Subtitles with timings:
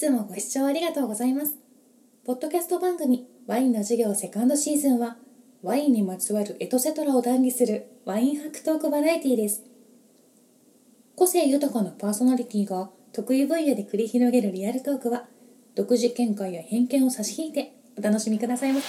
[0.00, 1.58] つもご視聴ありがとうございます。
[2.24, 5.18] ポッドキャスト番組ワインの授業セカンドシーズンは
[5.62, 9.62] ワインにまつわるエトセトラを談義するワインハクトークバラエティです。
[11.16, 15.24] 個性豊かなパーソナリティが得意分野で繰り広げるリアルトークは
[15.74, 18.86] 独自見解や偏見を差し引いてお楽しみくださいませ。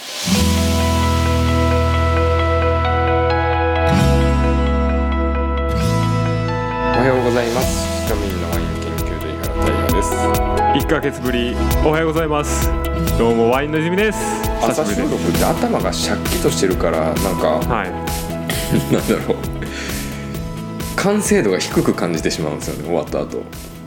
[6.96, 8.01] おはようございます
[9.64, 10.12] 大也です。
[10.12, 11.54] 1ヶ月ぶり
[11.84, 12.68] おはようございます。
[13.18, 14.18] どうもワインの泉です。
[14.62, 17.90] 朝収録って頭がシャッキとしてるからなんかすはい。
[18.92, 19.36] なんだろう。
[20.96, 23.42] 完成度が低く感じてしまうんですよね終わった後。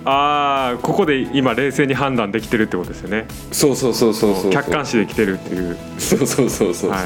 [0.08, 3.26] ああここで今冷静に判断できてるってことですよね。
[3.52, 5.78] そうそうそうそうそう客観視できてるっていう。
[5.98, 7.00] そうそうそうそう、はい。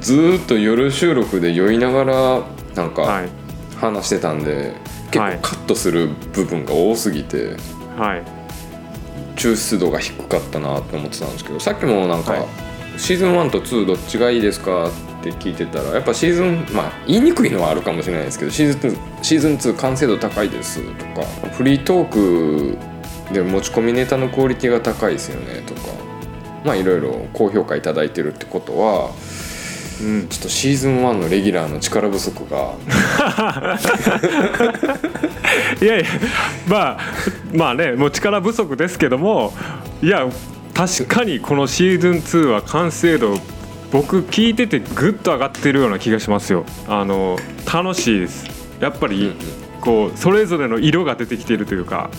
[0.00, 2.14] ずーっと夜収録で酔いながら
[2.74, 3.28] なんはかい。
[3.80, 4.74] 話してたんで、
[5.10, 5.36] 結はい。
[5.36, 7.56] 構カットする部分が多すぎて
[7.96, 8.22] はい。
[9.36, 12.72] 抽出度が低かったなって思ってたんですけどさっきもなんか、はい。
[12.98, 14.90] シーズン1と2どっちがいいですかっ
[15.22, 22.78] て聞いてたらやっぱシーズンまあ言いにくいのはあるかもしれないですけどシーズン2シーズン2完成度高いですとかフリートーク
[23.32, 25.80] で持ち込みネタのクオリティが高いですよねとか
[26.64, 29.10] まあいろいろ高評価いただいてるってことは
[30.02, 30.28] うん。
[30.28, 32.74] ちょっとシーズン1のレギュラーの力不足が。
[35.80, 36.06] いやいや
[36.68, 36.98] まあ
[37.54, 39.52] まあねもう力不足ですけども
[40.02, 40.26] いや
[40.74, 43.38] 確かにこのシーズン2は完成度
[43.90, 46.64] 僕聞いててぐっと上がってるような気がしますよ。
[46.88, 47.38] あの
[47.72, 48.46] 楽しいです。
[48.80, 49.32] やっぱり
[49.80, 52.10] こうそれぞれの色が出てきているというか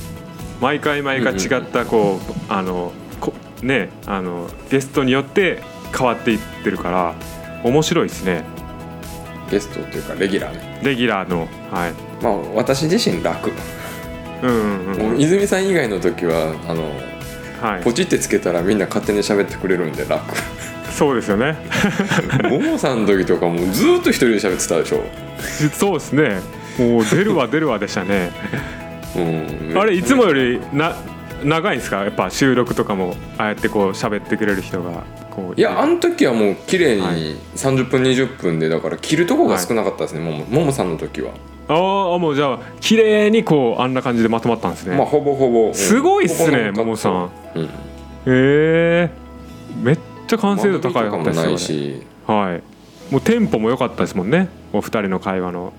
[0.61, 5.61] 毎回毎回違ったこうあのこねあのゲストによって
[5.97, 7.15] 変わっていってるから
[7.63, 8.43] 面白いですね。
[9.49, 10.79] ゲストっていうかレギュラーね。
[10.83, 11.93] レギュラーのはい。
[12.23, 13.51] まあ私自身楽。
[14.41, 15.01] うんうんうん。
[15.11, 16.83] もう泉さん以外の時はあの
[17.61, 17.83] はい。
[17.83, 20.35] ポチってつけたらみんな勝手に喋ってくれるんで楽。
[20.91, 21.55] そうですよね。
[22.43, 25.03] ももさんの時とかもうずーっと一人で喋ってたでしょ、
[25.71, 26.39] そうですね。
[26.77, 28.31] もう出るわ出るわでしたね。
[29.15, 30.95] うん、あれいつもよりな
[31.43, 32.03] 長いんですか？
[32.03, 37.15] やっぱ収録とかもああやってこう喋ってくれる人がこういやあの時はもう綺麗はい。
[37.19, 41.31] に30分20分でだから切るとこが少なかったですね、ももももさんの時は、
[41.67, 41.73] あ
[42.15, 45.73] あもうじゃあ綺麗にこうあんな感じでまとまったんですね、まあほぼほぼ、うん。
[45.73, 47.31] すごいっすねももさん。
[47.55, 47.69] うん、へ
[48.27, 49.09] え
[49.81, 52.03] めっちゃ完成度高か間取りとかもないし。
[52.27, 52.63] はい。
[53.11, 54.49] もうテンポも良かったですもんね。
[54.71, 55.73] お二人の会話の。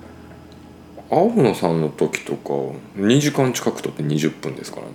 [1.11, 2.51] 青野さんの時とか
[2.97, 4.93] 2時間近くとって20分ですからね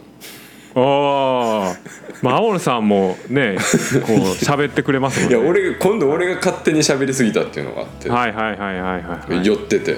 [0.75, 1.75] ああ
[2.22, 3.57] まあ青野さんもね
[4.06, 5.38] こう喋ってくれますもんね。
[5.38, 9.46] いや俺今度俺が勝手に喋りすぎたっていうのがあって、はいはいはいはいはいはい。
[9.46, 9.97] 寄ってて。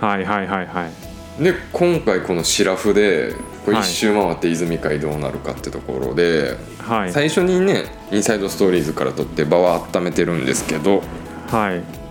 [0.00, 0.88] はいはいはいは
[1.38, 1.42] い。
[1.42, 3.32] で今回このシラフで
[3.64, 3.82] こうはい。
[3.82, 7.12] 一周回って泉会どうなるかってところで、はい。
[7.12, 11.02] 最初にねインサイドストーリーズから撮って場は温めてるんですけど
[11.48, 12.01] はい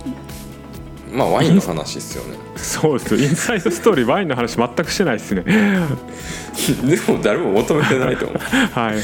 [1.12, 2.38] まあワインの話ですよね。
[2.56, 5.42] そうですインサイドストーリーワインの話全くしてないですね。
[5.44, 5.52] で
[7.12, 8.38] も誰も求めてないと思う。
[8.72, 9.02] はいはい。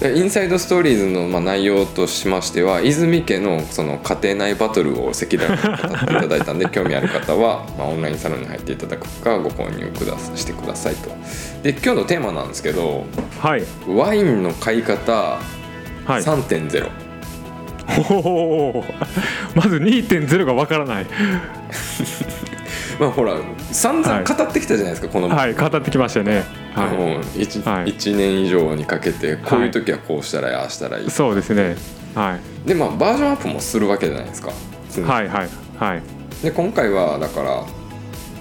[0.00, 11.10] でインサイドストーリーズのまあ内容としましては泉家のその家庭内バトルを赤裸々に語っていただいたんで 興味ある方は、まあ、オンラインサロンに入っていただくかご購入くださしてくださいと。
[11.64, 13.06] で今日のテーマなんですけど
[13.40, 13.64] はい。
[13.88, 16.22] ワインの買い方はい。
[16.22, 16.88] 3.0、
[18.10, 18.14] お
[18.80, 18.84] お
[19.54, 21.06] まず2.0がわからない。
[23.00, 23.34] まあほら
[23.70, 24.24] 散々はい。
[24.24, 26.44] 語ってきたじゃないですか、この、はい語ってきましたね。
[26.74, 27.94] はもう 1, はい。
[27.94, 30.54] 年以上にかけてこういう時はこうしたらいい。
[30.54, 31.76] ああしたらいい、いそうですね。
[32.14, 32.68] はい。
[32.68, 36.02] でまあバージョンアップもするわけじゃないですか、はいはいはい。
[36.42, 37.64] で今回はだから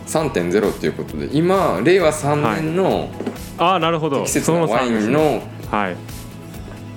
[0.07, 3.09] 3.0っていうことで今令和3年の
[3.57, 4.23] ああなるほど。
[4.23, 5.41] 季節のワインの
[5.71, 5.95] はい。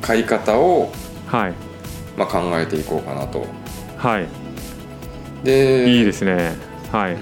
[0.00, 0.90] 買い方を、
[1.26, 1.54] はい
[2.20, 3.46] まあ、考えていこうかなと。
[3.96, 4.28] はい。
[5.42, 6.54] でいいですね。
[6.92, 7.14] はい。
[7.14, 7.16] う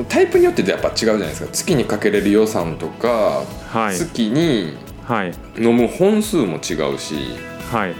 [0.00, 1.48] ん、タイプによってやっぱ違うじゃないですか。
[1.52, 3.96] 月にかけれる予算とか、はい。
[3.96, 5.34] 月にはい。
[5.58, 7.14] 飲む本数も違うし
[7.70, 7.94] はい。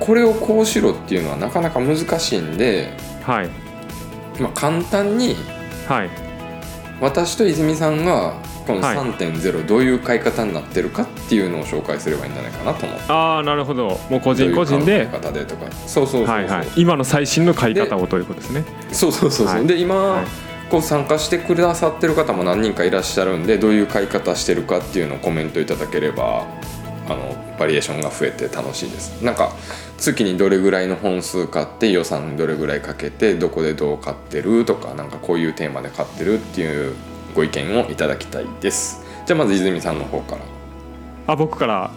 [0.00, 2.90] これをこうしろっていうのはなかなか難しいんで、
[3.22, 3.48] はい。
[4.38, 5.34] まあ、簡単に
[5.88, 6.10] はい。
[7.00, 8.34] 私と泉さんが
[8.66, 8.96] このはい。
[8.96, 13.04] 3.0どういう買い方になってるかっていうのを紹介すればいいんじゃないかなと思って。
[13.08, 13.98] ああなるほど。
[14.10, 15.06] もう個人個人で？
[15.06, 15.70] 方でとか。
[15.86, 16.66] そうそうそうそう、はいはい。
[16.76, 18.64] 今の最新の買い方をということですね。
[18.92, 19.66] そうそうそうそう、はい。
[19.66, 20.26] で今、はい。
[20.70, 26.44] こう参加してくださってる方も何人かいらっしゃるんでどういう買い方してるかっていうのをコメントいただければ
[27.08, 29.22] あのバリエーションが増えて楽しいです。
[29.22, 29.52] なんか
[29.96, 36.94] 月にどれぐらいの本数買って予算どれぐらいかけてどこでどう買ってるとかなんかこういうテーマで買ってるっていう
[37.36, 39.04] ご意見をいただきたいです。
[39.26, 40.42] じゃあまず泉さんの方から。
[41.26, 41.90] あ僕から、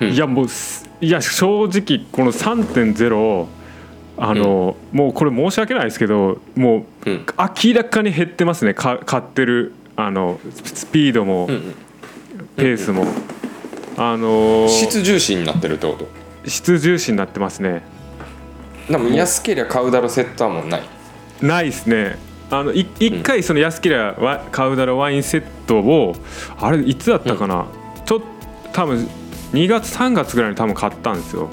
[0.00, 0.08] うん。
[0.10, 3.46] いやもうすいや正直この3.0
[4.16, 7.26] あの、もうこれ申し訳ないですけどもううん。
[7.64, 8.74] 明らかに減ってますね。
[8.74, 11.74] か買ってるあのスピードも、うんうん。
[12.56, 13.06] ペースも、
[13.96, 16.08] あのー質重視になってるってこと？
[16.48, 17.82] 質重視になってますね。
[18.90, 20.82] でも安けりゃ買うだろセットはもうない。
[21.40, 22.18] ないですね
[22.50, 26.16] あのい一回その安ければワカウダロワインセットを
[26.58, 27.66] あれいつだったかな、
[28.06, 28.26] ちょっと
[28.72, 29.08] 多分
[29.52, 31.48] 2月3月ぐらいに多分買ったんですよ。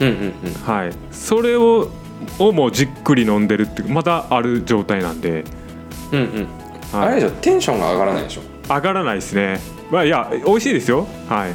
[0.00, 0.52] うんうんうん。
[0.62, 0.92] はい。
[1.10, 1.90] それを
[2.38, 5.44] をもうじっくり飲んでるってまだある状態なんで、
[6.12, 6.48] うんうん。
[6.98, 7.08] はい。
[7.08, 8.42] あれでしょテンションが上がらないでしょ。
[8.68, 9.60] 上がらないですね。
[9.90, 11.06] まあいや美味しいですよ。
[11.28, 11.54] はい。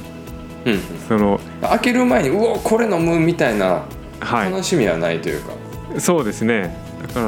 [0.65, 0.79] うんうん。
[1.07, 3.83] その開ける前にうおこれ飲むみたいな
[4.19, 5.53] は楽しみはないというか、
[5.95, 6.75] いそうですね
[7.07, 7.19] だか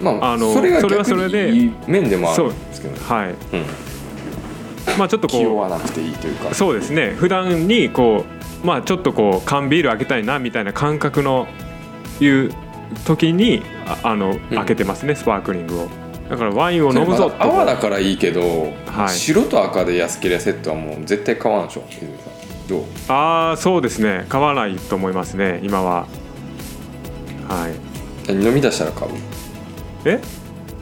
[0.00, 3.00] まああのそれが逆それでにいい面でもあるんですけどね。
[3.08, 3.30] らはい。
[3.30, 6.50] うん、まあちょっと気負こわなくていいというか。
[6.50, 7.10] うそうですね。
[7.10, 8.24] 普段にこ
[8.62, 11.46] うまあちょっとこう缶ビール開けたいなみたいな感覚の
[12.20, 12.50] いう
[13.04, 15.88] 時にああの開けてますね、スパークリングを。
[16.30, 19.08] だからワインを飲むぞ泡だからいいけど、はい。
[19.10, 21.84] 白と赤で安けりゃセットはもう絶対買わんでしょ
[22.68, 22.84] どう？
[23.08, 24.24] ああそうですね。
[24.28, 26.06] 買わないと思いますね今は。
[27.48, 27.85] はい
[28.32, 29.12] 飲み出したら買う？
[30.04, 30.20] え？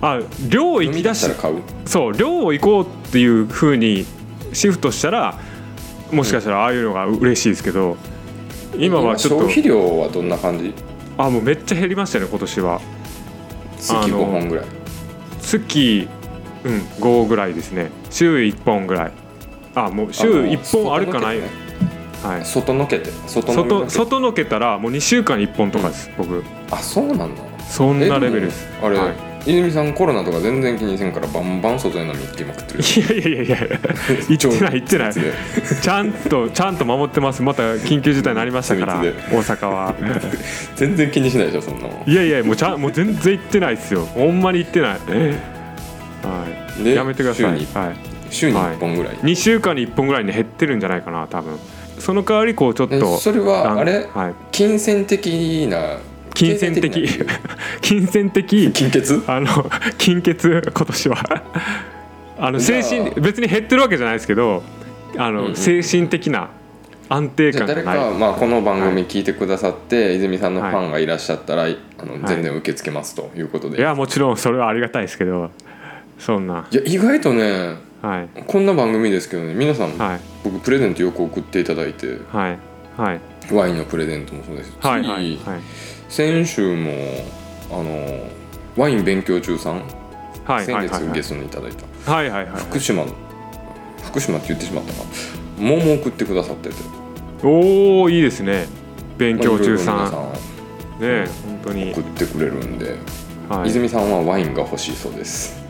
[0.00, 1.23] あ量行き出し。
[1.23, 1.62] た出しら買う？
[1.87, 4.06] そう量を行こうっていう風に
[4.52, 5.38] シフトしたら
[6.12, 7.96] もしかしたらああいうのが嬉しいですけど
[8.76, 9.46] 今はちょっと。
[9.46, 10.75] 消費量はどんな感じ？
[11.17, 12.81] あもうめっちゃ減りましたね今年は。
[13.79, 14.64] 月あの5本ぐらい。
[15.41, 16.08] 月
[16.64, 17.91] うん5ぐらいですね。
[18.11, 19.12] 週1本ぐらい。
[19.75, 21.41] あもう週1本あるかない、
[22.24, 23.68] はい、外のけて外のけて。
[23.68, 26.42] 外外のけたらもう2週間に1本とかです、僕。
[26.70, 27.42] あそうなんだ。
[27.68, 28.66] そんなレベルです。
[28.82, 29.14] あれ、はい。
[29.46, 32.80] 泉さんコロナとか全然気にせんからバンバン外で飲み行きまくってる。
[32.80, 33.78] いやいやいやいや。
[34.28, 35.14] 言ってない言ってない。
[35.82, 37.42] ちゃんとちゃんと守ってます。
[37.42, 39.94] また緊急事態になりましたから秘大密阪は。
[40.76, 44.06] 全然気にしないでしょそんなもんいやいやもうちゃんもう全然言ってないですよ。
[44.06, 44.90] ほんまに言ってない。
[44.90, 44.96] は
[46.80, 46.82] い。
[46.82, 47.96] でやめてください、週にはい、
[48.30, 51.58] 週に1本ぐらい、2週間に1本ぐらいに減ってるんじゃないかな多分
[51.99, 54.08] その代わりこうちょっえとそれはあれ？
[54.12, 55.99] はい、金銭的な
[56.35, 57.08] 金銭的。
[57.81, 58.73] 金銭的。
[58.73, 59.23] 金欠？
[59.26, 59.46] あの
[59.99, 61.43] 金欠今年は。
[62.37, 64.62] あの精神別に減ってるわけじゃないですけど
[65.17, 65.56] あの、うんうん。
[65.56, 66.50] 精神的な
[67.08, 75.50] 安定感誰か、まあ、この番組聞いてくださって、泉さんのファンがいらっしゃったら、あのい全然受け付けますということで、いやもちろんそれはありがたいですけど
[76.19, 76.67] そんな。
[76.70, 78.28] いや意外とねはい。
[78.46, 80.20] こんな番組ですけどね皆さん、はい。
[80.44, 82.58] 僕プレゼントよく送っていただいてはい。
[82.98, 83.20] はい。
[83.50, 84.72] ワインのプレゼントもそうです。
[84.72, 85.36] し、はいはい。
[85.38, 85.60] はい。
[86.10, 86.92] 先週も
[87.70, 88.28] あの
[88.76, 89.82] ワイン勉強中さん、
[90.44, 90.66] はい。
[90.66, 91.72] 先月ゲストにいただい
[92.04, 92.30] た、はい。
[92.30, 92.46] はい。
[92.46, 92.60] はい。
[92.60, 93.12] 福島の
[94.02, 94.98] 福島って言ってしまったか。
[95.58, 96.74] 桃送ってくださってて。
[97.42, 98.66] おおいいですね。
[99.16, 101.00] 勉強中さん。
[101.00, 101.92] ね本当に。
[101.92, 102.98] 送ってくれるんで、
[103.48, 103.70] はい。
[103.70, 105.63] 泉さんはワインが欲しいそうです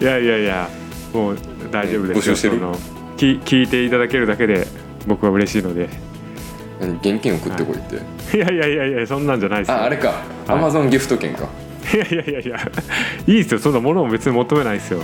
[0.00, 0.68] いやいやいや
[1.12, 1.38] もう
[1.70, 2.34] 大丈夫ですよ。
[2.34, 2.58] 募集してる？
[2.58, 2.76] その
[3.16, 4.66] き聞いていただけるだけで
[5.06, 5.88] 僕は嬉しいので。
[6.80, 6.96] 何？
[6.98, 7.96] 現金送ってこいって、
[8.36, 8.40] い。
[8.40, 9.76] やいやいやいやそんなんじゃないですよ。
[9.76, 10.22] ああれか。
[10.48, 11.48] アマゾンギフト券か。
[11.92, 12.58] いやいやいやいや
[13.26, 13.60] いいですよ。
[13.60, 15.02] そんなものも別に求めないですよ。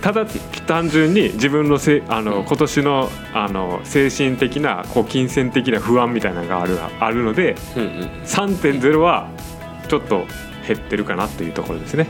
[0.00, 0.26] ただ
[0.66, 2.44] 単純に自分のせあの、うん。
[2.44, 7.90] 今年のあの精神的なこう金銭的な不安みたいなのがあるあるのでうんうん。
[8.24, 9.28] 3.0は
[9.88, 10.26] ちょっと
[10.66, 12.06] 減ってるかなっていうところですね。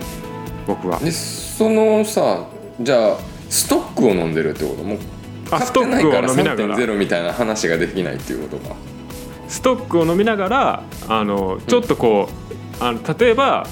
[0.66, 0.98] 僕は。
[0.98, 2.46] でそのさ
[2.80, 3.18] じゃあ
[3.50, 4.98] ストックを飲んでるってこともう
[5.50, 6.76] あ買ってないからストックを飲みながら。
[6.76, 8.74] 3.0みたいな話ができないっていうことか
[9.48, 12.28] ストックを飲みながらあのちょっとこ
[12.80, 13.66] う、あの例えば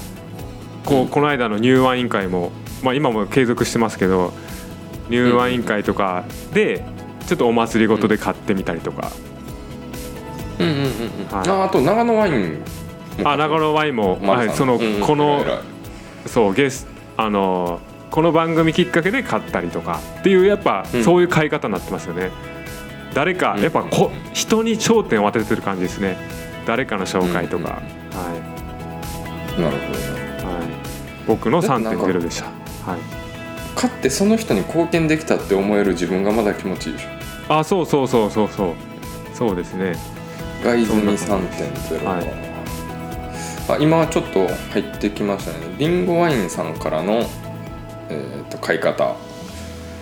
[0.85, 2.51] こうこの間のニューワイン会も、
[2.83, 4.33] まあ、今も継続してますけど
[5.09, 6.85] ニューワイン会とかで
[7.27, 9.11] ちょっとお祭りごとで買ってみたりとか、
[10.59, 10.87] うんうんうんうん。
[11.29, 11.49] はい。
[11.49, 12.65] ああと長野ワインも
[13.23, 15.43] あ長野ワインも、はい、その、この
[16.25, 17.79] そうゲスあの
[18.13, 21.03] この番組きっかけで買ったりとかっていうやっぱ、うん。
[21.03, 22.29] そういう買い方になってますよね。
[23.15, 23.63] 誰かうん。
[23.63, 26.15] やっぱこ人に焦点を当ててる感じですね。
[26.67, 27.81] 誰かの紹介とか、
[28.13, 28.37] うんは
[29.57, 29.61] い。
[29.61, 30.13] なるほどね。
[30.43, 30.67] はい、
[31.25, 32.45] 僕のだってなんか3.0でした。
[32.45, 32.99] はい、
[33.75, 37.57] 買ってその人に貢献できたって思える自分がまだ気持ちいいでしょ。
[37.57, 38.73] あ、そうそうそうそうそう。
[39.33, 39.95] そうですね。
[40.63, 42.52] ガイズミそんな3.0、はい
[43.69, 45.75] あ今ちょっと入ってきましたね。
[45.77, 47.23] リンゴワインさんからの、
[48.09, 49.15] えー、と買い方。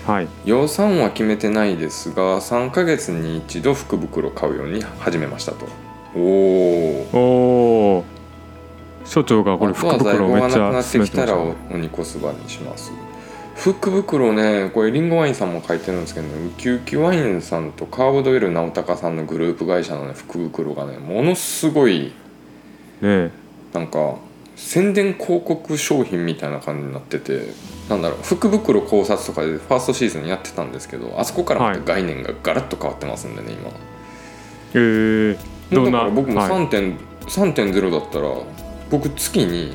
[0.06, 0.28] はい。
[0.46, 5.68] 予算は決めてないですが3ヶ月に一度福袋買うように始めましたと。
[6.16, 8.04] おおおお。
[9.06, 11.56] 所長がこれ福あとは在庫袋をめっちゃがなくなってきたらてましたね。
[11.72, 12.92] お鬼こすばにします。
[13.56, 16.48] 福袋ねこれリンゴワインさんも書いてるんですけどね。
[16.48, 22.12] ウキウキワインさんとカーブドエル直高さんのグループ会社のね福袋がねものすごい
[23.02, 23.32] ね
[23.74, 24.16] なんか
[24.56, 27.48] 宣伝広告商品みたいな感じになってて
[27.90, 33.72] なんだろう福袋考察とかでファーストシーズンやってたんですけどあそこからまた概念がガラッと変わってますんでね今。
[34.74, 35.38] えー、
[35.72, 35.92] どんな？
[35.92, 36.50] だから僕もはい。
[36.50, 38.28] 3.0、3.0だったら
[38.90, 39.74] 僕月に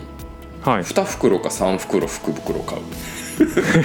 [0.63, 2.83] はい、2袋か3袋福袋買う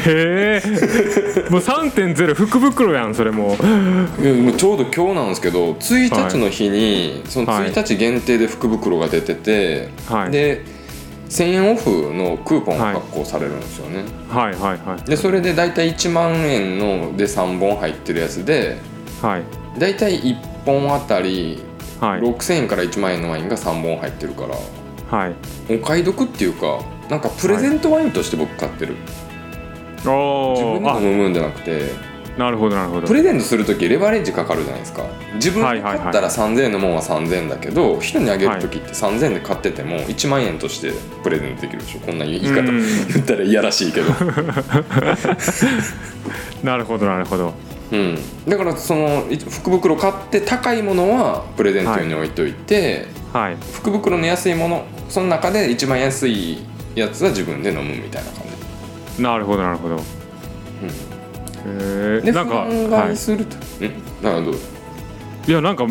[0.07, 3.53] へえもう3.0福袋やんそれも。
[3.53, 3.57] う
[4.53, 10.31] ちょうど今日なんですけど1日の日に、その1日限定で福袋が出てて、はい。
[10.31, 10.63] で
[11.29, 15.01] 1000円オフのクーポンが発行されるんですよね、はいはいはい。
[15.09, 18.77] でそれで大体1万円ので3本入ってるやつで
[19.21, 19.43] はい。
[19.79, 21.63] 大体1本あたり
[21.99, 22.21] はい。
[22.21, 24.55] 6000円から1万円のワインが3本入ってるから。
[25.09, 25.35] はい
[25.69, 26.79] お買い得っていうか
[27.09, 28.95] なんかプレゼントワインとして僕買ってる、
[29.29, 29.30] お
[30.01, 31.11] 自分でー。
[31.11, 31.91] 飲むんじゃなくて。
[32.07, 33.07] あなるほどなるほど。
[33.07, 35.03] プレゼントする時レバレッジかかるじゃないですか。
[35.35, 35.99] 自分ではいはいはい。
[35.99, 40.93] 買ったら3000円のもんは3000円だけど人にあげる時って3000円で買ってても1万円として
[41.23, 41.99] プレゼントできるでしょ。
[41.99, 42.81] こんな言い方うん。
[43.07, 44.11] 言ったらいやらしいけど。
[46.63, 47.53] なるほどなるほど。
[47.91, 48.17] うん。
[48.47, 53.57] だからそのい福袋買って高いものはプレゼント用に置いといて、はい。
[53.73, 56.59] 福袋の安いものその中で一番安い
[56.95, 58.50] やつは自分で飲むみたいな感じ
[59.19, 59.97] なるほどなるほど。
[61.65, 64.59] へでえなんか、憤は慨すると、うんなるほどい、
[65.47, 65.85] いやなんか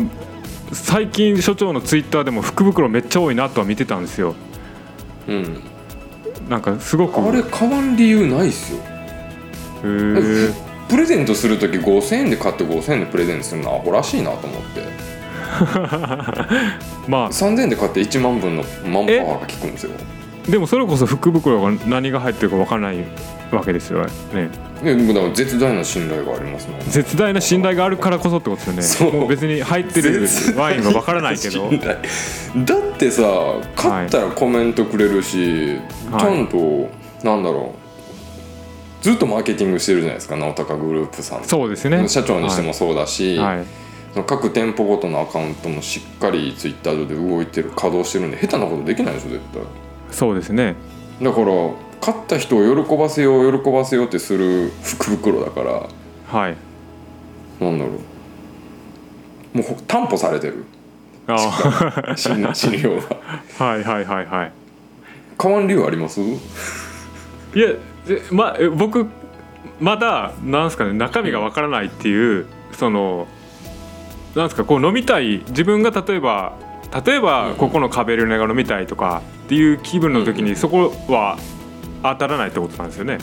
[0.73, 4.35] 最近所長のツイッターでも福袋めっちゃ多いなとは見てたんですよ。
[5.27, 5.61] うん。
[6.49, 7.19] なんかすごく。
[7.21, 8.79] あれ買わん理由ないっすよ。
[9.83, 10.53] へー。
[10.89, 14.81] プレゼントする時5000円で買って5000円でプレゼントするのアホらしいなと思って。
[17.07, 19.91] ま3000円で買って1万分のマンパワーが効くんですよ。
[19.97, 23.05] あでもそれこそ福袋が何が入ってるかわからない
[23.51, 24.49] わけですよね。
[24.83, 29.11] でもだから絶大な信頼がありますもん絶大な信頼があるからこそってことですよね。
[29.11, 29.21] そう。
[29.21, 31.69] もう別に入ってるワインはわからないけど。
[31.69, 33.23] だってさ
[33.75, 35.75] 買ったらコメントくれるし、
[36.11, 36.21] はい。
[36.21, 36.89] ちゃんと
[37.23, 39.03] なんだろう。
[39.03, 41.43] ずっとマーケティングしてるじゃないですか直高グループさん。
[41.43, 42.07] そうですね。
[42.07, 43.65] 社長にしてもそうだし、はい、はい。
[44.25, 49.61] 各店舗ごとのアカウントもしっかりツイッター上で動いてる稼働してるんで下手なことできないでしょ絶対
[50.11, 50.75] そうですね。
[51.21, 51.45] だから
[51.99, 55.71] 買った人を喜ばせよう喜ばせようってする福袋だから。
[56.39, 56.55] はい。
[57.59, 57.91] なんだろ
[59.53, 59.57] う。
[59.57, 60.65] もうほ担保されてる。
[61.27, 63.01] あ死ぬ死ぬよう
[63.63, 64.51] はいはいはいはい。
[65.37, 66.19] 買わん理由あります？
[66.21, 67.67] いや
[68.07, 69.05] でまえ僕
[69.79, 73.27] まだなんすかね中身がわからないっていうその
[74.35, 76.53] なんすかこう飲みたい自分が例えば
[77.05, 81.37] 例えばここのカベルネが飲みたいとかっていう気分の時にそこは
[82.03, 83.17] 当たらないってことなんですよね。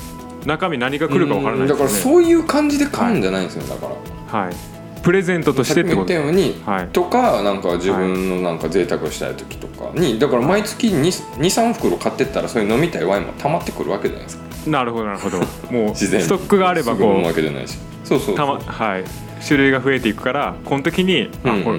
[0.46, 3.92] 中身何が来るかわからないだからですよねそういう感じで買うんじゃないんですよだか
[4.32, 4.40] ら。
[4.40, 6.08] はいプレゼントとしてってこと。
[6.08, 6.88] さっきも言ったように、はい。
[6.88, 14.44] とかなんか自分のなんか贅沢したい時とかにだから毎月23袋買ってったらそういう飲みたいワインも溜まってくるわけじゃないですか。
[14.70, 15.38] なるほどなるほど。
[15.38, 15.44] もう
[15.94, 16.26] 自然に。
[16.26, 18.34] ストックがあればすぐ飲むわこけじゃないしそうそうそう。
[18.34, 19.04] うたまはい。
[19.46, 21.78] 種類が増えていくからこの時にあうんこれ。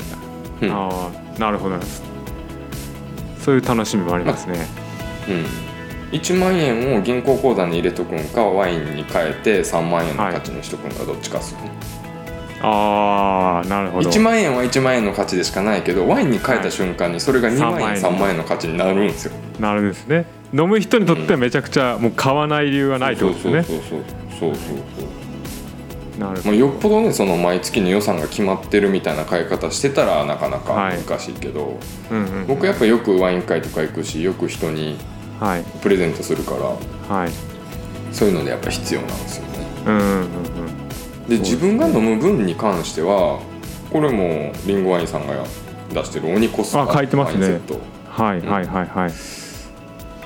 [0.67, 0.74] うん。
[0.74, 1.77] ああなるほど。
[3.39, 4.67] そういう楽しみもありますね。
[5.29, 11.72] うん、1万円を銀行口座に入れとくんかワインに変えて3万円の価値にしとくんかどっちかっすよね、
[12.62, 14.10] ああなるほど。
[14.10, 17.98] 1万円は1万円の価値でしかないけどワインに変えた瞬間にそれが2万円、はい。
[17.98, 19.34] 3万円の価値になるんですよ。
[19.60, 20.25] なるんですね。
[20.53, 23.63] 飲む人にとってはめちゃくちゃもう買わない理由がないってことですね。
[23.63, 24.00] そうそうそう
[24.39, 25.18] そうそうそう
[26.19, 30.97] まあ、よっぽどねその毎月の予算が決まってるみたいな買い方してたらなかなかはい。
[31.03, 31.79] 難しいけど、
[32.11, 34.97] うんうん僕やっぱよくワイン会とか行くしよく人に
[35.39, 35.63] はい。
[35.81, 37.31] プレゼントするからはい。
[38.11, 39.67] そういうのでやっぱ必要なんですよね。
[39.85, 40.17] うんうんうんう
[41.25, 41.27] ん。
[41.29, 43.39] で自分が飲む分に関しては
[43.91, 45.33] これもリンゴワインさんが
[45.93, 47.45] 出してる鬼コスパあ書いてますね。
[47.45, 47.79] ワインセット。
[48.09, 49.39] はいはいはいはい。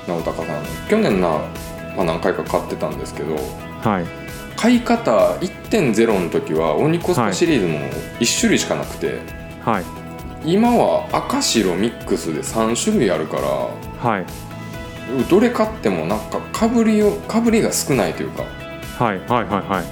[0.07, 1.29] 直高さん去年な、
[1.95, 4.22] まあ、何回か買ってたんですけどはい
[4.63, 7.79] 買い方1.0の時は鬼コスパシリーズも
[8.21, 9.19] 1種類しかなくて、
[9.61, 9.83] はい。
[10.53, 14.25] 今は赤白ミックスで3種類あるからはい。
[15.29, 18.43] どれ買ってもなんかかぶりをかぶりが少ないというか。
[19.03, 19.83] はいはいはいは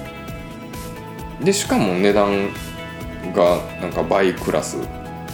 [1.42, 1.44] い。
[1.44, 2.48] でしかも値段
[3.34, 4.78] がなんか倍クラス。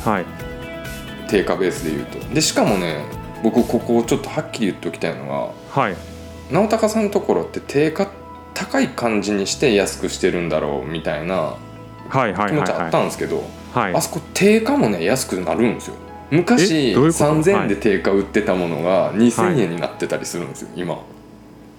[0.05, 0.27] はい。
[1.31, 2.19] 定価ベースで言うと。
[2.35, 3.05] でしかもね
[3.45, 5.97] 僕ここをちょっとはっきり言っておきたいのははい。
[6.51, 8.11] 直高さんのところって定価
[8.59, 11.55] 高い感じにして安くしてるんだろうみたいな
[12.09, 13.95] はいはい気持ちあったはいんですけど、はい。
[13.95, 15.95] あそこ定価もね安くなるんですよ。
[16.31, 20.99] 昔ういうこと？3000円で定価売ってたものが2000円になってたりするんですよ、今。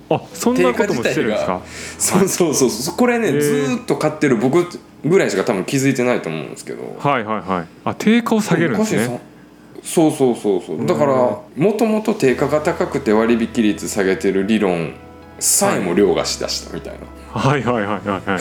[0.09, 1.61] あそんなこともしてるんですか？
[1.99, 2.69] そうそうそう。
[2.69, 4.65] そうこれね、ずーっと買ってる僕
[5.03, 6.95] ぐらいしか多分気づいてないと思うんですけど。
[6.97, 7.67] はいはいはい。
[7.85, 9.19] あ定価を下げるんですね。
[9.83, 10.85] そうそうそうそう。
[10.85, 11.43] だからも
[11.77, 14.93] ともと定価が高くて割引率下げてる理論
[15.39, 16.99] さえも凌駕しだしたみたいな、
[17.39, 17.63] はい。
[17.63, 18.39] はいはいはいはい。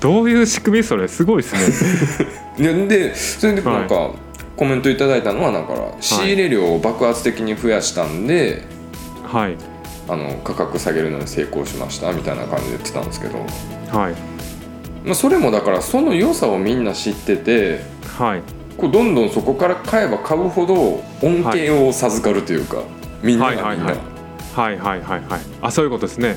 [0.00, 1.08] どういう仕組みそれ？
[1.08, 1.54] すごいです
[2.58, 2.58] ね。
[2.86, 4.10] ででそれでなんか、
[4.56, 8.62] コメントいただいたのはだから仕入れ量を爆発的に増やしたんで、
[9.24, 9.56] はい。
[10.06, 13.38] あの価格下げるのに成功しましたみたいな感じで言ってたんですけど、
[13.98, 14.12] はい。
[15.04, 17.80] まあ、それもだからその良さをみんな知ってて
[18.18, 18.42] はい。
[18.76, 22.82] こうどんどんそこから買えば買うほど恩恵を授かるというか、
[23.22, 24.13] みんながみんな、はいはいはい
[24.54, 25.40] はいはいはいはい。
[25.62, 26.36] あそういうことですね。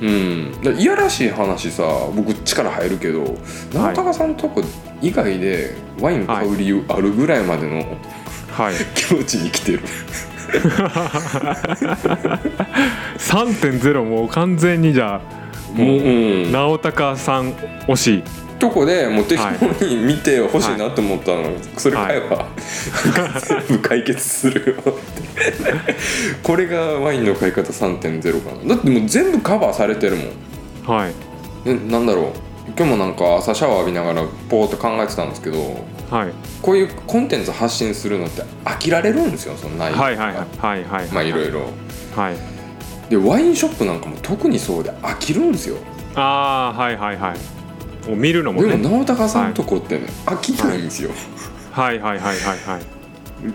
[0.00, 1.82] うん、だいやらしい話さ
[2.16, 3.36] 僕力入るけど
[3.74, 4.62] 直高さんとこ
[5.02, 7.84] 以外でワイン買う理由あるぐらいまでの
[8.52, 8.74] はい。
[8.94, 9.80] 気持ちに来てる、
[13.18, 15.40] 3.0もう完全にじゃあ
[15.72, 17.52] もう、もううん、直高さん
[17.86, 18.24] 推し
[18.60, 22.46] とこでもう適当に見てほしいなと思ったの、それ買えば、
[23.40, 24.92] 全部解決するよって。
[26.44, 28.76] これがワインの買い方3.0かな。
[28.76, 30.96] だってもう全部カバーされてるもん。
[30.96, 31.12] はい。
[31.64, 32.50] えなんだろう。
[32.76, 36.32] 今日もなんか朝シャワー浴びながらポーっと考えてたんですけどはい。
[36.62, 41.62] こういうコンテンツ発信するのって飽きられるんですよその内容とかはいはいはいはいはいまあいろいろ。
[42.14, 42.36] はい。
[43.10, 45.78] でワインショップなんかも特にそうで飽きるんですよ。
[46.14, 47.59] ああはいはいはい
[48.10, 51.10] もう見るのもでねも直高さんとこってね、飽きないんですよ。
[51.70, 52.82] はいはいはいはいはい。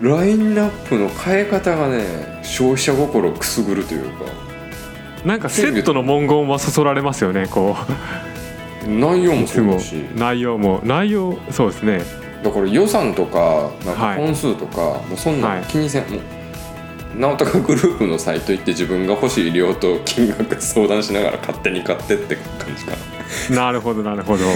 [0.02, 4.24] ラインナップの変え方がね消費者心をくすぐるというか。
[5.24, 7.76] なんかセットの文言はそそられますよねこ
[8.86, 9.94] 内容もそうだし。
[10.14, 10.80] 内容も。
[10.84, 12.00] 内容そうですね。
[12.42, 14.16] だから予算とかなんかはい。
[14.18, 16.20] 本数とか、もうそんな気にせん、もう
[17.18, 22.92] 直高グループのサイト行って自分が欲しい量と金額相談しながら勝手に買ってって感じか
[23.54, 23.72] な。
[23.72, 24.44] るほどなるほど。
[24.44, 24.52] な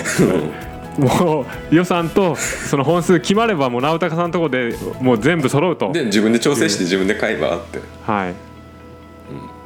[0.98, 5.92] もう予算とその本数決まればもう直高さんのとこでもう全部揃うと。
[5.92, 7.80] で自分で調整して自分で買えばって。
[8.02, 8.34] はい、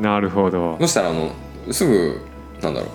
[0.03, 0.77] なるほど。
[0.81, 1.33] そしたらあの
[1.73, 2.21] すぐ
[2.63, 2.91] なんだろう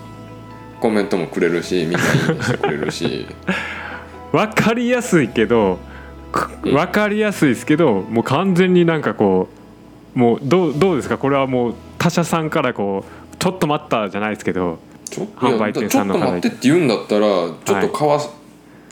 [0.79, 3.27] コメントもくれるしみんないいねしてくれるし。
[4.31, 5.79] 分かりやすいけど
[6.63, 9.58] 分かりやすいですけどもう完全になんかこう
[10.15, 11.17] もうどうどうですか？
[11.17, 18.19] これはもう他社さんからこうちょっと待ったじゃないですけどちょ販売店いやちょっと待ってって言うんだったらちょっと買わ、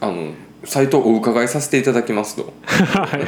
[0.02, 0.32] あの
[0.64, 2.54] サイトをお伺いさせていただきますと。
[2.66, 3.22] はい。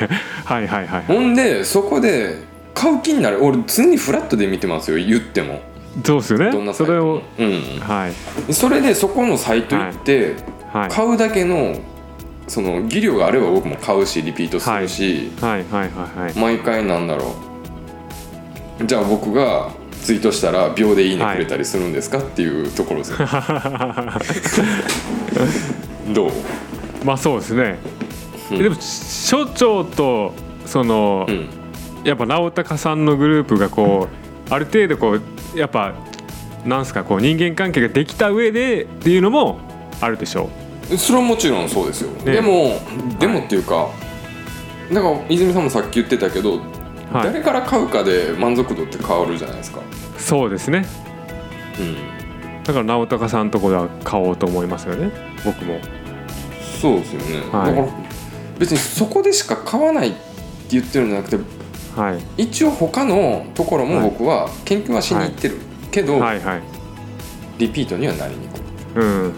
[0.45, 2.37] はいはいはいほんでそこで
[2.73, 3.43] 買う気になる。
[3.43, 5.61] 俺常にフラットで見てますよ言っても。
[6.05, 7.79] そうですよどんなそれをもうん。
[7.81, 8.53] はい。
[8.53, 10.35] それでそこのサイト行って、
[10.71, 10.89] はい。
[10.89, 11.75] 買うだけの
[12.47, 15.65] その技量があれば僕も買うしリピートするし、はい。
[15.71, 15.81] はい。
[15.81, 15.89] はい。
[16.25, 16.39] はい。
[16.39, 17.48] 毎回なんだろう
[18.85, 23.17] じゃあ僕がツイートしたら秒でいいねはいくれたりするんですかっていうところですよ
[26.13, 26.31] どう、
[27.03, 27.79] まあそうですね、
[28.51, 28.57] うん。
[28.63, 30.33] でも所長と
[30.65, 31.49] その、うん、
[32.03, 34.07] やっぱ直高さんのグループがこ
[34.49, 35.21] うある程度こう
[35.57, 35.93] やっぱ
[36.65, 39.59] なんすかこう人間関係ができた上でっていうのも
[40.01, 40.49] あるでしょ
[40.97, 42.33] それはもちろんそうですよ、ね。
[42.33, 42.79] でも
[43.19, 43.89] でもっていうか
[44.91, 46.59] だから泉さんもさっき言ってたけど、う、
[47.11, 49.81] はい、誰から買うかで満足度って変わるじゃないですか、
[50.17, 50.85] そうですね。
[51.79, 55.11] うん、だから直高さんのとこでは買おうと思いますよね。
[55.43, 55.79] 僕も。
[56.79, 57.75] そうですよね、はい。
[57.75, 57.87] だから
[58.57, 60.17] 別にそこでしか買わないって
[60.69, 61.37] 言ってるんじゃなくて
[61.95, 62.43] はい。
[62.43, 65.57] 一応他のところも僕は研究はしに行ってる、
[65.91, 66.61] けど、はいはい。
[67.57, 68.61] リピートにはなりにくい。
[68.95, 69.33] うんうんうん。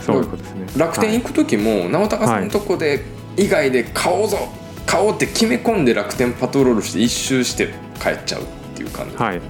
[0.00, 0.66] そういうことですね。
[0.76, 3.04] 楽天行く時も直高さんのとこで
[3.36, 4.38] 以外で買おうぞ
[4.86, 9.40] 買おうって決め込んで楽天パトロールして一周して帰っちゃうっていう感じ、はい、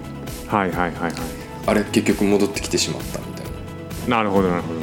[0.47, 1.01] はいはいはいはい。
[1.01, 1.13] はい
[1.67, 3.47] あれ結局戻ってきてしまったみたい
[4.09, 4.81] な、なるほどなるほど。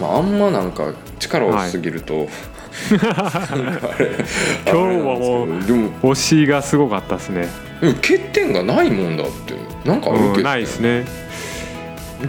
[0.00, 2.28] まあ、あんまなんか力をしすぎると、
[2.90, 4.10] なんかあれ
[4.66, 7.48] 今日はもうでも推しがすごかったですね。
[7.80, 9.54] 欠点がないもんだって
[9.88, 11.06] なんかあるけど、うんないですね。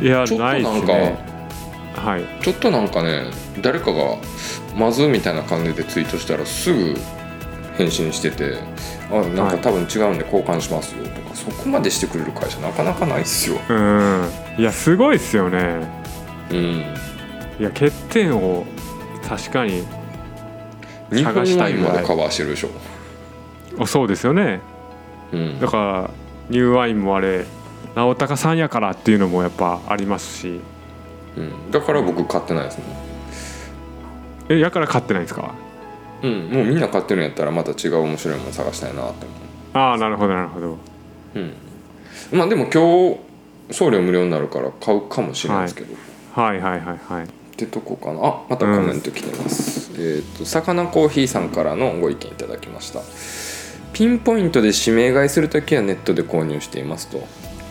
[0.02, 1.18] いやないなんか、ですね。
[1.96, 2.44] はい。
[2.44, 3.26] ちょっとなんかね
[3.62, 4.16] 誰かが
[4.78, 6.96] 「まず」みたいな感じでツイートしたらすぐ
[7.78, 8.58] 返信してて
[9.12, 13.58] 「あなんか多分違うんで交換しますよ」とかそこまでしてくれる会社なかなかないっすよ。
[13.70, 14.30] うん。
[14.58, 16.06] いやすごいっすよね。
[16.52, 16.84] うん、い
[17.60, 18.66] や欠点を
[19.28, 19.84] 確かに
[21.12, 22.70] 探したいまでカバーしてるでしょ。
[23.80, 24.62] あそうですよね。
[25.32, 25.60] うん。
[25.60, 26.10] だから
[26.50, 27.46] ニューワインもあれ
[27.96, 30.62] 直高さんやからっていうのもやっぱありますし。
[31.36, 33.07] うん、だから僕買ってないですもん。
[34.50, 35.54] えやから買ってないんですか？
[36.24, 39.36] うん、もうみんな買ってるんやったらまた違う面白いもの探したいなって思
[39.74, 40.72] ああなるほどなるほど。
[40.74, 40.78] う。
[42.36, 43.20] まあでも今日
[43.72, 45.94] 送料無料になるから買うかもしれないですけど、
[46.34, 47.26] はいはいはいはい。
[47.26, 48.20] ってとこかな。
[48.26, 53.02] あまたコメント来てます、えっ、とさかなコーヒーさんからのご意見いただきました。
[53.94, 57.26] ピンポイントで指名買いするときはネットで購入していますと。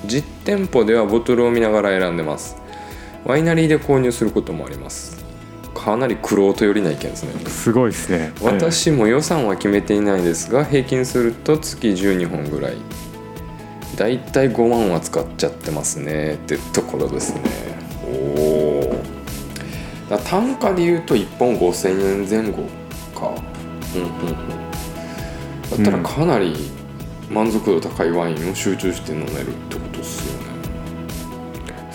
[0.04, 2.56] 実店舗ではボトルを見ながら選んでます。
[3.24, 5.25] ワイナリーで購入することもあります
[5.86, 7.30] かなりクロート寄りな意見ですね。
[7.48, 8.32] すごいですね。
[8.42, 12.76] 私も予算は決めていないですが平均すると月12本ぐらい。
[13.94, 16.34] だいたい5万は使っちゃってますね。
[16.34, 17.42] ってところですね。
[18.04, 18.96] お
[20.12, 22.64] お単価で言うと1本5000円前後
[23.14, 23.32] か。
[23.94, 24.36] うんうんうん。
[25.70, 26.52] だったらかなり
[27.30, 29.85] 満足度高いワインを集中して飲めるってこ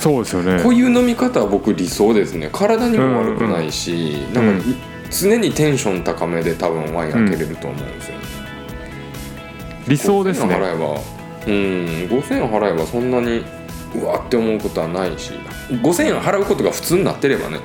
[0.01, 0.63] そうですよね。
[0.63, 2.49] こういう飲み方は僕理想ですね。
[2.51, 4.65] 体にも悪くないし、んなんか
[5.11, 8.23] 常にテンション高めで多分ワイン開けれると思うんですよ、ね。
[9.87, 11.01] 理想です5000円ね払えば
[11.47, 13.43] うん5000円払えばそんなに
[13.95, 15.33] うわって思うことはないし。
[15.69, 17.59] 5000円払うことが普通になってればね。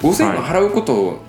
[0.00, 1.20] 5000円払うこと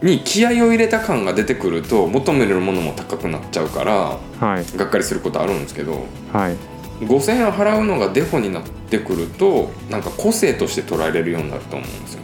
[0.00, 4.78] に気合を入れた感が出てくると求めるものも高くなっちゃうからはい。
[4.78, 6.06] がっかりすることあるんですけど。
[6.32, 12.20] はい5000円払うのがデフォになってくるとなんか個性として捉えれるようになると思うんですよ。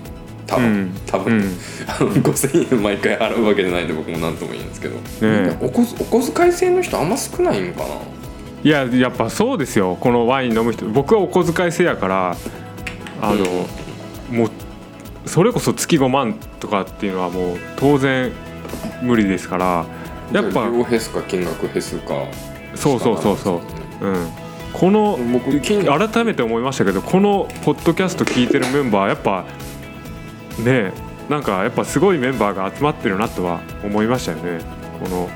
[0.46, 0.94] 多分、うん。
[1.06, 1.42] 多分、うん。
[1.86, 5.56] あの5000円毎回払うわけじゃないんで僕も何とも言うんですけど、え。
[5.60, 7.94] お小お小遣い制の人あんま少ないんかな？
[8.64, 9.96] いややっぱそうですよ。
[10.00, 10.86] このワイン飲む人。
[10.86, 12.36] 僕はお小遣い制やから
[13.20, 13.44] あの、
[14.36, 14.50] もう
[15.26, 18.32] それこそ月5万とかっていうのはもう当然
[19.02, 19.86] 無理ですから
[20.32, 22.24] やっぱ量減すか金額減すか。
[22.74, 23.60] そうそうそうそ
[24.02, 24.06] う。
[24.06, 24.43] うん
[24.74, 25.16] この
[26.10, 29.44] 改めて思いましたけどこのポッドキャスト聞いてるメンバーやっぱ
[30.62, 30.92] ね
[31.28, 34.60] なんかやっぱすごいメンバーが集まってるなとは思いましたよね。
[35.02, 35.30] この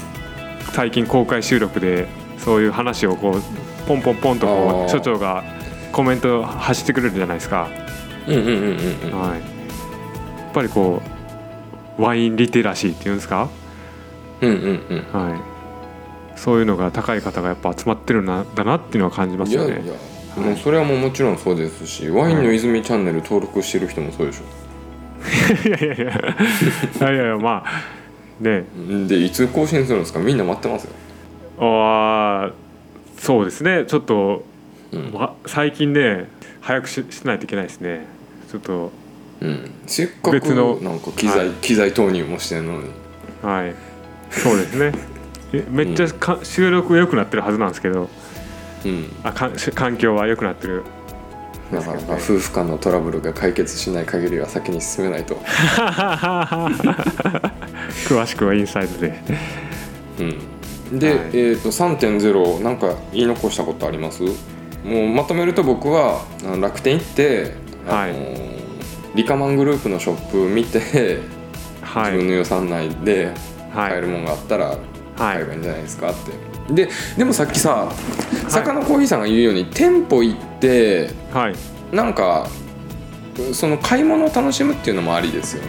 [0.73, 3.43] 最近公開収録でそういう話をこう
[3.87, 4.87] ポンポンポンとあこー。
[4.87, 5.45] う所長が
[5.93, 7.71] コメント発してくれるじゃないですか、
[8.27, 9.21] うんうんうんうんうん。
[9.21, 11.01] はい、やっぱりこ
[11.99, 13.49] うワインリテラシーっていうんですか、
[14.43, 14.57] うんうん
[14.91, 15.21] うん。
[15.21, 15.41] はい、
[16.39, 19.69] そういうのが高い方がやっぱ集まってるんだなっていうのは感じますよね。
[19.69, 19.95] いやいや
[20.37, 24.45] もうそれはもうもちろんそうですしワインの泉チャンネル登録してる人もそうでしょ。
[25.69, 27.83] いやいやいやいやいやいやまあ
[28.41, 28.65] ね。
[29.09, 30.21] でいつ更新するんですか？
[30.21, 30.93] みんな待ってますよ。
[31.59, 33.85] あーそうですね。
[33.87, 34.45] ちょっと、
[34.93, 35.13] うん。
[35.13, 36.29] わ最近ね
[36.61, 38.07] 早くししないといけないですね。
[38.51, 38.93] ちょっと
[39.41, 39.73] うん。
[39.87, 41.57] せっかく別のなんか機材、はい。
[41.57, 42.91] 機材投入もしてんのに。
[43.43, 43.75] はい。
[44.31, 44.93] そうですね
[45.53, 48.09] えめっちゃか、収録良くなってるはずなんですけど。
[48.85, 49.11] うん。
[49.23, 50.85] あか環境は良くなってる。
[51.73, 55.35] だからまあ夫婦間のトラブルが解決しない限りは先に進めないと。
[58.09, 59.21] 詳しくはインサイドで。
[60.91, 60.99] うん。
[60.99, 61.19] で、はい。
[61.33, 64.23] えー、と3.0なんか言い残したことあります？
[64.23, 64.31] も
[65.05, 67.55] うまとめると僕はあの楽天行って、
[67.87, 68.15] あのはい。
[69.15, 71.21] リカマングループのショップ見て、
[71.83, 72.13] はい。
[72.13, 73.35] 自分の予算内で
[73.75, 73.91] はい。
[73.91, 74.77] 買えるものがあったらはい
[75.19, 75.57] 買えばい。
[75.57, 76.15] いんじゃないですかっ
[76.69, 77.91] て、ででもさっきさ
[78.49, 81.55] 坂のコーヒーさんが言うように店舗行ってはい。
[81.95, 82.47] なんか
[83.53, 85.69] その買い物を楽しむっていうのもありですよね。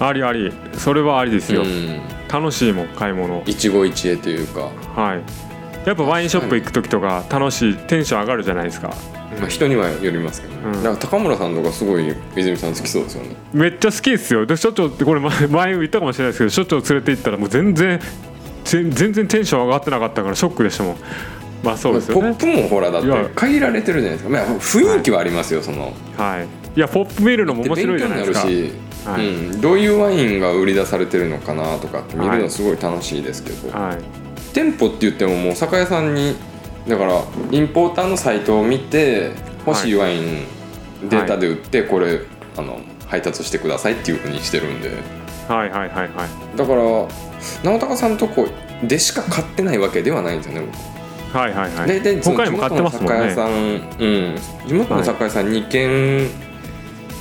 [0.00, 0.52] ありあり。
[0.74, 2.00] それはありですよ、うん。
[2.28, 3.42] 楽しいもん買い物。
[3.46, 5.22] 一期一会というか、はい。
[5.86, 8.94] やっぱワインショップ行く時とか楽しいテンション上がるじゃないですか。
[9.38, 10.60] まあ、人にはよりますけど、ね。
[10.64, 10.72] うん。
[10.82, 13.36] だから高村さんとかすごい泉さん好きそうですよね。
[13.52, 14.46] めっちゃ好きですよ。
[14.46, 18.00] で所長ってこれ前前言ったかもしれないですけど所長連れて行ったらもう全然
[18.64, 20.96] 全全然テンション上がってなかったからショックでしたもん。
[21.62, 22.22] まあそうですよね。
[22.22, 25.92] ポップもほらだって限られてるじゃないですか、まあ、雰囲気はありますよ、その。
[26.16, 26.48] はい。
[26.76, 28.40] いやポップ見るのも面白いじゃないです
[29.04, 29.10] か。
[29.12, 29.26] はい。
[29.26, 33.98] うん、どういうワインが売り出されてるのかなとかって見るのすごい楽しいですけど、はい。
[34.52, 36.36] 店舗って言ってももう酒屋さんに
[36.88, 39.30] だからインポーターのサイトを見て
[39.66, 40.44] 欲しいワイン
[41.08, 42.20] データで売ってこれ
[42.56, 44.90] あの配達してくださいっていうふうにしてるんで
[45.52, 46.56] はいはいはいはい。
[46.56, 46.82] だから
[47.62, 48.48] 直高さんとこ
[48.82, 51.38] でしか買ってないわけではないんですよね僕。
[51.38, 51.88] はいはいはい。
[51.88, 54.36] 大体その他にも買ってますもん地元の酒屋さねん、うん、
[54.66, 56.30] 地元の酒屋さん2軒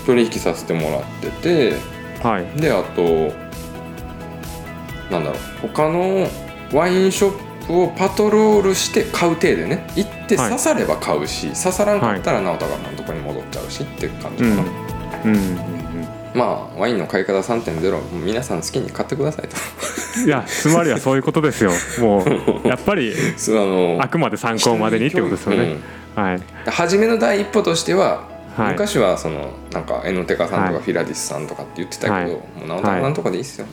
[0.06, 1.76] 取引させてもらってて
[2.22, 2.46] はい。
[2.60, 3.02] であと
[5.12, 6.28] なんだろう他の
[6.74, 10.50] ワインショップをパトロールして買う体でね行ってはい。
[10.50, 15.36] 刺されば買うし、刺さらんかったら直太がのとこに戻っちゃうしっていう感じうんかな、うん。
[15.36, 15.81] うん
[16.34, 19.58] まあワインの買い方3.0もう皆さん好きに買ってくださいと。
[20.17, 21.72] うんいやつまりはそういうことですよ。
[22.00, 22.24] も
[22.63, 23.15] うやっぱりあ
[23.52, 25.78] のあくまで参考までにってことですよね、
[26.15, 26.36] はい。
[26.36, 28.72] うん初めの第一歩としてははい。
[28.72, 30.74] 昔はそのなんかエノテカさんとはい。
[30.76, 32.28] かフィラディスさんとかって言ってたけど、はい。
[32.28, 33.67] もう直太さんとかでいいっすよ、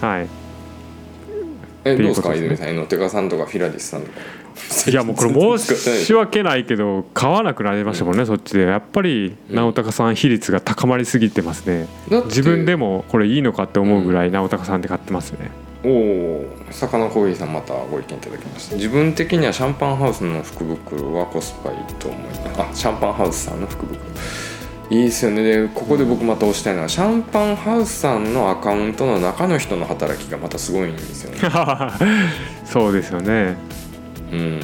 [0.00, 0.28] はい。
[1.84, 2.36] えどうですかね。
[2.36, 4.20] 泉さんエノテカさんとかフィラディスさんとか
[4.90, 8.62] いやもうこれ申し訳ないけど買わなくなりましたもんね、そっちで。
[8.62, 11.88] やっぱり直高さん比率が高まりすぎてますね。
[12.26, 15.50] 自分でもこれいいのかって思うぐらい直高さんで買ってますね。
[15.84, 18.76] おお魚コーヒーさんまたご意見いただきました。
[18.76, 22.40] 自分的にはシャンパンハウスの福袋はコスパいいと思います。
[22.60, 24.00] あシャンパンハウスさんの福袋。
[24.90, 25.42] いいですよね。
[25.42, 31.38] でここで僕また押したいのはシャンパンハウスさんのアカウントの中の人の働きがまたすごいんですよね。
[32.66, 33.56] そうですよね
[34.32, 34.60] うん。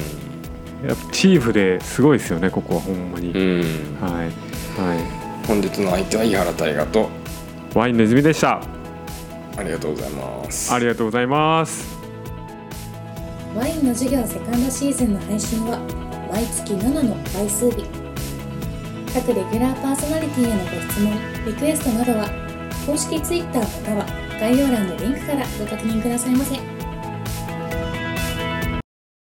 [0.87, 3.61] やっぱチーフですごいですよねここはほんまに、うん。
[4.01, 4.27] はい。
[4.27, 6.99] は本日の相手は井原大河と。
[7.01, 8.61] いワインネズミでした。
[9.57, 10.73] ありがとうございます。
[10.73, 11.99] ありがとうございます。
[13.55, 15.79] ワインの授業セカンドシーズンの配信は
[16.31, 18.09] 毎月7の倍数日。
[19.13, 22.29] 各レギュラーパーソナリティへのご質問リクエストなどは
[22.85, 24.05] 公式 Twitter または
[24.39, 26.78] 概要欄のリンクからご確認くださいませ